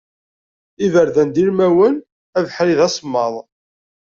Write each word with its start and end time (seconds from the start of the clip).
Iberdan 0.85 1.29
d 1.29 1.35
ilmawen, 1.43 1.95
abeḥri 2.39 2.73
d 2.77 2.79
asemmaḍ. 2.87 3.33